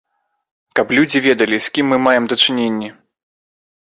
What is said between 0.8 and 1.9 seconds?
людзі ведалі з кім